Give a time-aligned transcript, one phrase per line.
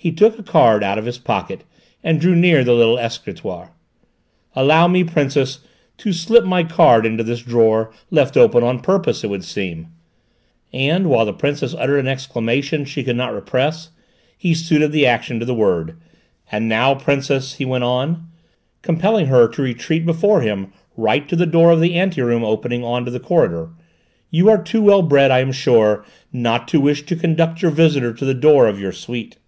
[0.00, 1.64] He took a card out of his pocket
[2.04, 3.72] and drew near the little escritoire.
[4.54, 5.58] "Allow me, Princess,
[5.96, 9.88] to slip my card into this drawer, left open on purpose, it would seem,"
[10.72, 13.90] and while the Princess uttered an exclamation she could not repress,
[14.36, 15.96] he suited the action to the word.
[16.52, 18.28] "And now, Princess," he went on,
[18.82, 23.04] compelling her to retreat before him right to the door of the anteroom opening on
[23.04, 23.70] to the corridor,
[24.30, 28.12] "you are too well bred, I am sure, not to wish to conduct your visitor
[28.14, 29.38] to the door of your suite."